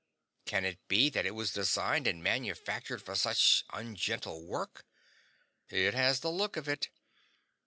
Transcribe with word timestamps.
Can 0.47 0.65
it 0.65 0.79
be 0.87 1.11
that 1.11 1.27
it 1.27 1.35
was 1.35 1.53
designed 1.53 2.07
and 2.07 2.23
manufactured 2.23 3.03
for 3.03 3.13
such 3.13 3.63
ungentle 3.71 4.43
work? 4.43 4.83
It 5.69 5.93
has 5.93 6.21
the 6.21 6.31
look 6.31 6.57
of 6.57 6.67
it. 6.67 6.89